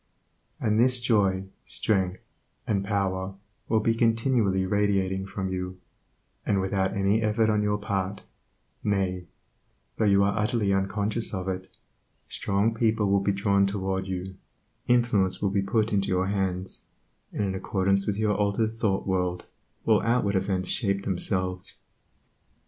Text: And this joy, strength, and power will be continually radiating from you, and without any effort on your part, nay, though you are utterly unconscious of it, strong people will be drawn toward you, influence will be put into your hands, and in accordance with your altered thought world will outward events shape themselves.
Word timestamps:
And 0.59 0.79
this 0.79 0.99
joy, 0.99 1.43
strength, 1.63 2.21
and 2.65 2.83
power 2.83 3.35
will 3.69 3.81
be 3.81 3.93
continually 3.93 4.65
radiating 4.65 5.27
from 5.27 5.49
you, 5.53 5.79
and 6.43 6.59
without 6.59 6.93
any 6.97 7.21
effort 7.21 7.51
on 7.51 7.61
your 7.61 7.77
part, 7.77 8.23
nay, 8.83 9.27
though 9.97 10.05
you 10.05 10.23
are 10.23 10.35
utterly 10.35 10.73
unconscious 10.73 11.35
of 11.35 11.47
it, 11.47 11.69
strong 12.27 12.73
people 12.73 13.11
will 13.11 13.19
be 13.19 13.31
drawn 13.31 13.67
toward 13.67 14.07
you, 14.07 14.33
influence 14.87 15.39
will 15.39 15.51
be 15.51 15.61
put 15.61 15.93
into 15.93 16.07
your 16.07 16.25
hands, 16.29 16.85
and 17.31 17.43
in 17.43 17.53
accordance 17.53 18.07
with 18.07 18.17
your 18.17 18.33
altered 18.33 18.71
thought 18.71 19.05
world 19.05 19.45
will 19.85 20.01
outward 20.01 20.35
events 20.35 20.69
shape 20.69 21.03
themselves. 21.03 21.75